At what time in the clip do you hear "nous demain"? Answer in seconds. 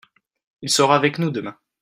1.19-1.55